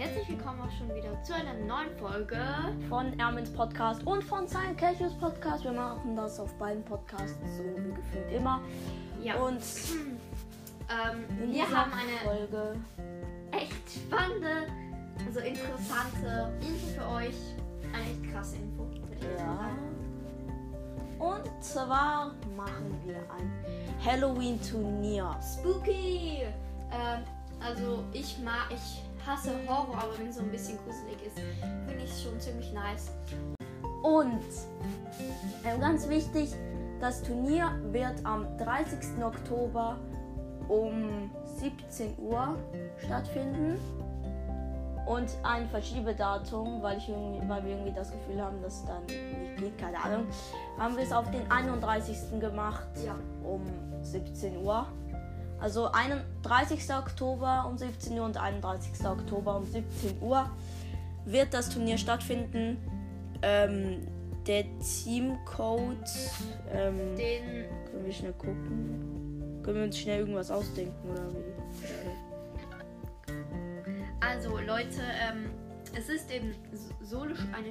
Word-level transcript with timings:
herzlich 0.00 0.30
willkommen 0.30 0.62
auch 0.62 0.78
schon 0.78 0.88
wieder 0.94 1.22
zu 1.22 1.34
einer 1.34 1.52
neuen 1.52 1.94
Folge. 1.98 2.38
von 2.88 3.18
Ermins 3.18 3.52
Podcast 3.52 4.02
und 4.06 4.24
von 4.24 4.48
Silent 4.48 4.78
Kelchus 4.78 5.12
Podcast. 5.12 5.62
Wir 5.62 5.72
machen 5.72 6.16
das 6.16 6.40
auf 6.40 6.54
beiden 6.54 6.82
Podcasts 6.84 7.38
so 7.58 7.62
wie 7.62 7.92
gefühlt 7.92 8.32
immer. 8.32 8.62
Ja. 9.22 9.34
Und 9.34 9.60
ähm, 10.88 11.52
wir 11.52 11.70
haben 11.70 11.92
eine 11.92 12.16
Folge. 12.24 12.80
echt 13.50 13.90
spannende, 13.90 14.68
also 15.26 15.40
interessante 15.40 16.50
Info 16.62 16.86
für 16.98 17.06
euch. 17.16 17.36
Eine 17.92 18.04
echt 18.04 18.32
krasse 18.32 18.56
Info. 18.56 18.86
Ja. 19.36 19.68
Und 21.18 21.62
zwar 21.62 22.32
machen 22.56 22.98
wir 23.04 23.16
ein 23.16 23.52
Halloween-Turnier. 24.02 25.38
Spooky! 25.42 26.38
Ähm, 26.90 27.22
also 27.62 28.02
ich 28.14 28.38
mag, 28.42 28.70
ich 28.70 29.02
hasse 29.26 29.52
Horror, 29.68 29.96
aber 29.96 30.18
wenn 30.18 30.28
es 30.28 30.36
so 30.36 30.42
ein 30.42 30.50
bisschen 30.50 30.78
gruselig 30.84 31.16
ist, 31.26 31.38
finde 31.86 32.04
ich 32.04 32.10
es 32.10 32.22
schon 32.22 32.38
ziemlich 32.40 32.72
nice. 32.72 33.10
Und 34.02 34.40
ähm, 35.64 35.80
ganz 35.80 36.08
wichtig, 36.08 36.54
das 37.00 37.22
Turnier 37.22 37.70
wird 37.90 38.24
am 38.24 38.46
30. 38.58 39.22
Oktober 39.22 39.96
um 40.68 41.30
17 41.58 42.18
Uhr 42.18 42.56
stattfinden. 43.04 43.78
Und 45.06 45.28
ein 45.42 45.68
Verschiebedatum, 45.68 46.82
weil, 46.82 46.98
ich 46.98 47.08
irgendwie, 47.08 47.48
weil 47.48 47.64
wir 47.64 47.70
irgendwie 47.72 47.92
das 47.92 48.12
Gefühl 48.12 48.40
haben, 48.40 48.62
dass 48.62 48.80
es 48.80 48.86
dann 48.86 49.04
nicht 49.06 49.56
geht, 49.56 49.78
keine 49.78 49.98
Ahnung, 49.98 50.26
haben 50.78 50.96
wir 50.96 51.02
es 51.02 51.10
auf 51.10 51.28
den 51.32 51.50
31. 51.50 52.38
gemacht 52.38 52.86
Ja. 53.04 53.16
um 53.42 53.62
17 54.02 54.58
Uhr. 54.58 54.86
Also 55.60 55.90
31. 55.92 56.90
Oktober 56.94 57.66
um 57.68 57.76
17 57.76 58.18
Uhr 58.18 58.24
und 58.24 58.36
31. 58.36 59.04
Oktober 59.04 59.56
um 59.56 59.66
17 59.66 60.20
Uhr 60.22 60.50
wird 61.26 61.52
das 61.52 61.68
Turnier 61.68 61.98
stattfinden. 61.98 62.78
Ähm, 63.42 64.06
der 64.46 64.64
Teamcode, 64.78 66.08
ähm, 66.72 67.16
Den 67.16 67.66
können 67.90 68.06
wir 68.06 68.12
schnell 68.12 68.32
gucken. 68.32 69.60
Können 69.62 69.76
wir 69.76 69.84
uns 69.84 69.98
schnell 69.98 70.20
irgendwas 70.20 70.50
ausdenken 70.50 71.10
oder 71.10 71.28
wie? 71.34 71.44
Also 74.20 74.58
Leute, 74.58 75.00
ähm, 75.28 75.50
es 75.96 76.08
ist 76.08 76.30
eben 76.30 76.54
Solo 77.02 77.34
eine 77.52 77.70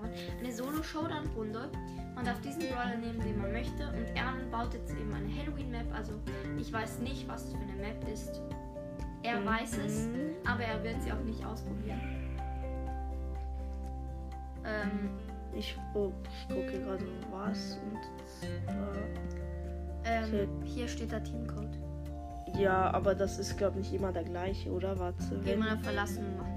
mal 0.00 0.08
labern, 0.08 0.38
eine 0.40 0.52
Solo 0.52 0.82
Showdown 0.82 1.26
Runde. 1.36 1.68
Man 2.14 2.24
darf 2.24 2.40
diesen 2.40 2.62
Brawler 2.62 2.96
nehmen, 2.96 3.20
den 3.20 3.38
man 3.38 3.52
möchte 3.52 3.86
und 3.88 4.06
Ernan 4.16 4.50
baut 4.50 4.72
jetzt 4.74 4.90
eben 4.90 5.12
eine 5.12 5.28
Halloween 5.36 5.70
Map. 5.70 5.86
Also 5.94 6.12
ich 6.58 6.72
weiß 6.72 7.00
nicht, 7.00 7.28
was 7.28 7.44
es 7.44 7.52
für 7.52 7.58
eine 7.58 7.72
Map 7.74 8.08
ist. 8.12 8.40
Er 9.22 9.40
Mhm. 9.40 9.46
weiß 9.46 9.78
es, 9.86 10.08
aber 10.46 10.62
er 10.62 10.82
wird 10.82 11.02
sie 11.02 11.12
auch 11.12 11.22
nicht 11.24 11.44
ausprobieren. 11.44 12.00
Ähm, 14.64 15.10
Ich, 15.54 15.74
oh, 15.94 16.12
ich 16.30 16.48
gucke 16.54 16.80
gerade 16.82 17.04
was 17.30 17.78
und 17.82 17.98
ähm, 20.04 20.48
hier 20.64 20.86
steht 20.86 21.10
der 21.12 21.24
Teamcode. 21.24 21.78
Ja, 22.58 22.90
aber 22.92 23.14
das 23.14 23.38
ist 23.38 23.56
glaube 23.56 23.80
ich 23.80 23.90
nicht 23.90 24.00
immer 24.00 24.12
der 24.12 24.24
gleiche, 24.24 24.70
oder? 24.70 24.98
Warte. 24.98 25.42
Wir 25.44 25.56
auf 25.56 25.78
verlassen 25.78 26.36
machen. 26.36 26.55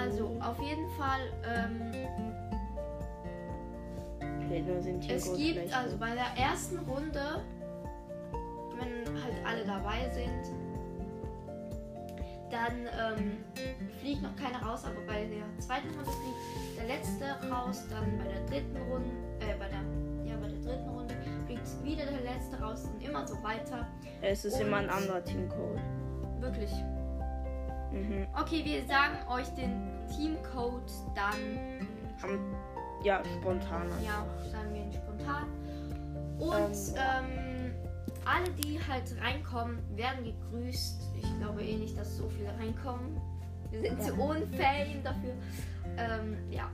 Also 0.00 0.30
auf 0.40 0.58
jeden 0.60 0.88
Fall, 0.90 1.20
ähm, 1.44 1.92
Es 5.08 5.36
gibt 5.36 5.72
also 5.76 5.96
bei 5.98 6.12
der 6.14 6.42
ersten 6.42 6.78
Runde, 6.78 7.42
wenn 8.78 9.22
halt 9.22 9.34
alle 9.46 9.64
dabei 9.64 10.08
sind, 10.12 10.56
dann 12.50 12.72
ähm, 12.98 13.44
fliegt 14.00 14.22
noch 14.22 14.34
keiner 14.34 14.60
raus, 14.66 14.84
aber 14.84 15.00
bei 15.06 15.24
der 15.26 15.44
zweiten 15.60 15.88
Runde 15.90 16.10
fliegt 16.10 16.78
der 16.78 16.86
letzte 16.96 17.48
raus, 17.48 17.84
dann 17.90 18.18
bei 18.18 18.24
der 18.24 18.44
dritten 18.46 18.76
Runde, 18.90 19.10
äh, 19.38 19.56
bei 19.56 19.68
der, 19.68 19.82
ja, 20.28 20.36
bei 20.40 20.48
der 20.48 20.58
dritten 20.58 20.88
Runde 20.88 21.14
fliegt 21.46 21.84
wieder 21.84 22.06
der 22.06 22.22
letzte 22.22 22.58
raus 22.60 22.86
und 22.92 23.00
immer 23.06 23.24
so 23.28 23.40
weiter. 23.44 23.86
Es 24.20 24.44
ist 24.44 24.60
immer 24.60 24.78
ein 24.78 24.86
und- 24.86 24.90
anderer 24.90 25.22
Teamcode. 25.22 25.78
Wirklich. 26.40 26.70
Mhm. 27.92 28.26
Okay, 28.40 28.64
wir 28.64 28.84
sagen 28.86 29.16
euch 29.28 29.48
den 29.54 29.88
Teamcode 30.08 30.90
dann, 31.14 31.86
Am, 32.22 32.54
ja, 33.02 33.22
spontan. 33.40 33.88
ja, 34.04 34.24
sagen 34.50 34.74
wir 34.74 34.82
ihn 34.82 34.92
spontan. 34.92 35.46
Und 36.38 36.94
ähm, 36.96 37.74
alle, 38.24 38.50
die 38.62 38.78
halt 38.88 39.14
reinkommen, 39.20 39.78
werden 39.96 40.24
gegrüßt. 40.24 41.02
Ich 41.16 41.38
glaube 41.38 41.62
eh 41.62 41.76
nicht, 41.76 41.98
dass 41.98 42.16
so 42.16 42.28
viele 42.28 42.56
reinkommen. 42.58 43.20
Wir 43.70 43.80
sind 43.82 44.02
zu 44.02 44.14
unfähig 44.14 45.02
dafür. 45.02 45.34
Ähm, 45.96 46.36
ja. 46.50 46.68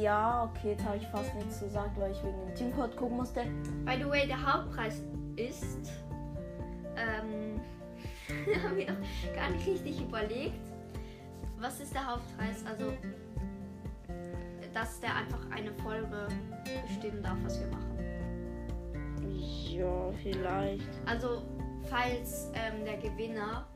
Ja, 0.00 0.44
okay, 0.44 0.70
jetzt 0.70 0.84
habe 0.84 0.96
ich 0.96 1.06
fast 1.08 1.34
nichts 1.36 1.60
gesagt, 1.60 1.98
weil 1.98 2.10
ich 2.12 2.22
wegen 2.24 2.38
dem 2.46 2.54
Teamcode 2.54 2.96
gucken 2.96 3.16
musste. 3.16 3.44
By 3.84 3.96
the 3.98 4.08
way, 4.08 4.26
der 4.26 4.40
Hauptpreis 4.40 5.00
ist. 5.36 5.92
Ähm, 6.96 7.60
haben 8.28 8.76
wir 8.76 8.90
noch 8.90 9.34
gar 9.34 9.50
nicht 9.50 9.66
richtig 9.66 10.00
überlegt. 10.00 10.60
Was 11.58 11.80
ist 11.80 11.94
der 11.94 12.06
Hauptpreis? 12.06 12.64
Also, 12.66 12.92
dass 14.72 15.00
der 15.00 15.16
einfach 15.16 15.40
eine 15.50 15.72
Folge 15.72 16.28
bestimmen 16.86 17.22
darf, 17.22 17.36
was 17.42 17.60
wir 17.60 17.66
machen. 17.68 17.98
Ja, 19.24 20.12
vielleicht. 20.22 20.88
Also, 21.06 21.42
falls 21.88 22.50
ähm, 22.54 22.84
der 22.84 22.98
Gewinner 22.98 23.66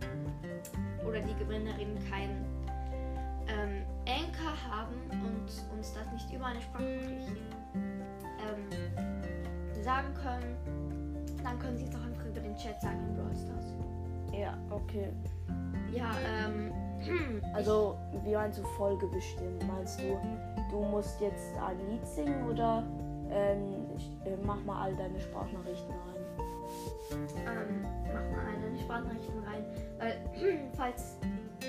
oder 1.06 1.20
die 1.20 1.34
Gewinnerin 1.34 1.98
kein 2.08 2.44
ähm, 3.48 3.84
Anchor 4.06 4.54
haben 4.70 4.94
und 5.10 5.76
uns 5.76 5.94
das 5.94 6.12
nicht 6.12 6.32
über 6.32 6.46
eine 6.46 6.60
Sprachnachricht 6.60 7.36
ähm, 8.40 9.82
sagen 9.82 10.14
können, 10.14 10.56
dann 11.42 11.58
können 11.58 11.76
sie 11.76 11.84
es 11.84 11.94
auch 11.94 12.04
einfach 12.04 12.26
über 12.26 12.40
den 12.40 12.56
Chat 12.56 12.80
sagen 12.80 12.98
in 13.08 13.16
Brawl. 13.16 13.51
Ja, 14.42 14.58
okay. 14.70 15.08
Ja, 15.92 16.10
ähm, 16.26 16.72
Also, 17.54 17.96
wie 18.24 18.34
meinst 18.34 18.58
du 18.58 18.64
Folge 18.76 19.06
bestimmen? 19.06 19.58
Meinst 19.68 20.00
du, 20.00 20.18
du 20.70 20.80
musst 20.82 21.20
jetzt 21.20 21.56
ein 21.58 21.78
Lied 21.88 22.04
singen 22.06 22.48
oder 22.48 22.82
ähm, 23.30 23.86
äh, 24.24 24.36
mach 24.44 24.62
mal 24.64 24.82
all 24.82 24.96
deine 24.96 25.20
Sprachnachrichten 25.20 25.90
rein? 25.90 26.46
ähm, 27.46 27.86
mach 28.06 28.36
mal 28.36 28.46
eine 28.46 28.78
Sprachnachrichten 28.78 29.44
rein. 29.44 29.64
Weil, 29.98 30.70
falls 30.76 31.18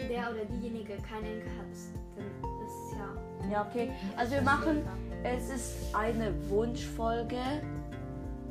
der 0.09 0.31
oder 0.31 0.45
diejenige 0.45 0.97
keinen 0.97 1.25
Anchor 1.25 1.51
hat, 1.59 1.75
dann 2.15 2.65
ist 2.65 2.73
es 2.73 2.97
ja. 2.97 3.51
Ja, 3.51 3.67
okay. 3.69 3.91
Also, 4.17 4.33
wir 4.33 4.41
machen, 4.41 4.83
es 5.23 5.49
ist 5.49 5.95
eine 5.95 6.33
Wunschfolge. 6.49 7.37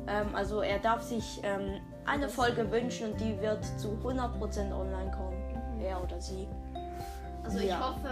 Ähm, 0.07 0.27
also, 0.33 0.61
er 0.61 0.79
darf 0.79 1.01
sich 1.01 1.41
ähm, 1.43 1.81
eine 2.05 2.29
Folge 2.29 2.69
wünschen 2.71 3.11
und 3.11 3.19
die 3.21 3.39
wird 3.39 3.63
zu 3.79 3.89
100% 4.03 4.71
online 4.73 5.11
kommen. 5.11 5.37
Er 5.81 6.01
oder 6.01 6.19
sie. 6.19 6.47
Also 7.43 7.59
ich 7.59 7.67
Ja. 7.69 7.79
hoffe, 7.89 8.09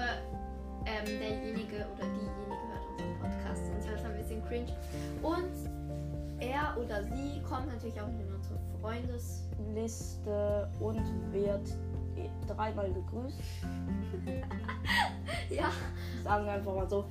ähm, 0.86 1.06
derjenige 1.06 1.86
oder 1.94 2.04
diejenige 2.06 2.68
hört 2.68 2.92
unseren 2.92 3.20
Podcast, 3.20 3.66
sonst 3.68 3.86
wäre 3.88 3.96
es 3.98 4.06
ein 4.06 4.18
bisschen 4.18 4.44
cringe. 4.46 4.74
Und 5.22 6.40
er 6.40 6.76
oder 6.78 7.04
sie 7.04 7.42
kommt 7.48 7.68
natürlich 7.68 8.00
auch 8.02 8.08
in 8.08 8.34
unsere 8.34 8.60
Freundes... 8.82 9.44
Liste 9.76 10.68
und 10.80 11.00
wird 11.32 11.70
dreimal 12.48 12.92
gegrüßt. 12.92 13.38
Ja. 15.50 15.70
Sagen 16.24 16.46
wir 16.46 16.54
einfach 16.54 16.74
mal 16.76 16.90
so. 16.90 17.06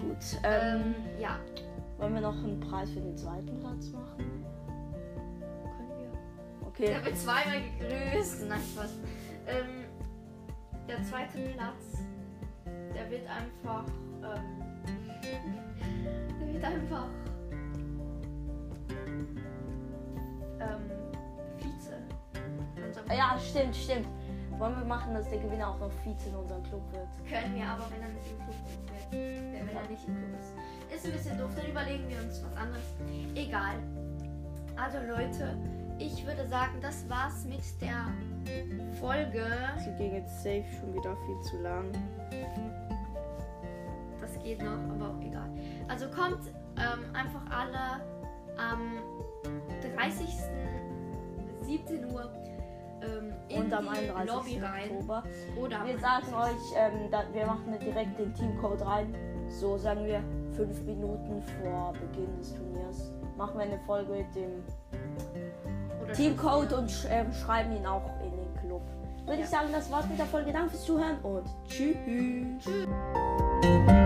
Gut. 0.00 0.16
Ähm, 0.44 0.80
Ähm, 0.82 0.94
ja. 1.20 1.36
wollen 1.98 2.14
wir 2.14 2.20
noch 2.22 2.34
einen 2.36 2.58
Preis 2.60 2.90
für 2.90 3.00
den 3.00 3.16
zweiten 3.16 3.58
Platz 3.60 3.86
machen? 3.90 4.41
Okay. 6.82 6.94
Der 6.94 7.04
wird 7.04 7.16
zweimal 7.16 7.60
gegrüßt. 7.78 8.48
Nein, 8.48 8.60
Spaß. 8.74 8.90
Ähm, 9.46 9.84
der 10.88 11.00
zweite 11.04 11.38
Platz, 11.54 12.02
der 12.92 13.08
wird 13.08 13.22
einfach... 13.28 13.84
Ähm, 14.24 14.62
der 16.40 16.54
wird 16.54 16.64
einfach... 16.64 17.06
Ähm, 20.58 20.90
Vize. 21.58 22.02
unserem 22.84 23.06
Ja, 23.16 23.38
stimmt, 23.38 23.76
stimmt. 23.76 24.08
Wollen 24.58 24.76
wir 24.76 24.84
machen, 24.84 25.14
dass 25.14 25.30
der 25.30 25.38
Gewinner 25.38 25.68
auch 25.68 25.78
noch 25.78 25.92
Vize 26.04 26.30
in 26.30 26.34
unserem 26.34 26.64
Club 26.64 26.82
wird? 26.90 27.06
Können 27.30 27.54
wir, 27.54 27.64
aber 27.64 27.88
wenn 27.92 28.02
er 28.02 28.08
nicht 28.08 28.28
im 28.28 28.38
Club 28.38 28.56
wird, 28.66 29.12
wenn 29.12 29.76
er 29.76 29.88
nicht 29.88 30.08
im 30.08 30.16
Club 30.16 30.40
ist. 30.40 30.96
Ist 30.96 31.06
ein 31.06 31.12
bisschen 31.12 31.38
doof, 31.38 31.50
dann 31.54 31.70
überlegen 31.70 32.08
wir 32.08 32.18
uns 32.18 32.42
was 32.42 32.56
anderes. 32.56 32.82
Egal. 33.36 33.76
Also 34.76 34.98
Leute, 34.98 35.56
ich 36.02 36.26
würde 36.26 36.46
sagen, 36.46 36.78
das 36.80 37.08
war's 37.08 37.44
mit 37.44 37.62
der 37.80 38.06
Folge. 38.98 39.46
Sie 39.78 39.92
ging 39.96 40.14
jetzt 40.14 40.42
safe 40.42 40.64
schon 40.80 40.94
wieder 40.94 41.16
viel 41.26 41.40
zu 41.42 41.58
lang. 41.58 41.92
Das 44.20 44.38
geht 44.42 44.62
noch, 44.62 44.72
aber 44.72 45.14
egal. 45.24 45.50
Also 45.88 46.06
kommt 46.08 46.48
ähm, 46.76 47.14
einfach 47.14 47.42
alle 47.50 48.02
am 48.56 48.98
30. 49.96 50.28
17 51.62 52.12
Uhr 52.12 52.30
ähm, 53.02 53.32
in 53.48 53.64
Und 53.64 53.72
am 53.72 53.84
die 53.84 54.10
31. 54.10 54.34
Lobby 54.34 54.58
rein. 54.58 54.90
Oktober. 54.90 55.22
Oder 55.56 55.86
Wir 55.86 55.98
sagen 55.98 56.26
31.. 56.26 56.34
euch, 56.34 56.76
ähm, 56.76 57.10
da, 57.10 57.24
wir 57.32 57.46
machen 57.46 57.78
direkt 57.80 58.18
den 58.18 58.34
Teamcode 58.34 58.84
rein. 58.84 59.14
So 59.48 59.78
sagen 59.78 60.04
wir 60.04 60.22
fünf 60.54 60.82
Minuten 60.82 61.42
vor 61.42 61.92
Beginn 61.92 62.36
des 62.36 62.54
Turniers. 62.54 63.12
Machen 63.36 63.58
wir 63.58 63.64
eine 63.64 63.78
Folge 63.86 64.12
mit 64.12 64.34
dem 64.34 64.62
Oder 66.02 66.12
Teamcode 66.12 66.72
und 66.72 66.90
sch 66.90 67.06
ähm, 67.08 67.32
schreiben 67.32 67.76
ihn 67.76 67.86
auch 67.86 68.02
in 68.24 68.30
den 68.30 68.54
Club. 68.60 68.82
Würde 69.24 69.38
Ja. 69.38 69.44
ich 69.44 69.48
sagen, 69.50 69.68
das 69.72 69.90
war's 69.90 70.06
mit 70.08 70.18
der 70.18 70.26
Folge. 70.26 70.52
Danke 70.52 70.70
fürs 70.70 70.84
Zuhören 70.84 71.18
und 71.22 71.44
tschüss. 71.68 71.96
Tschüss. 72.64 74.01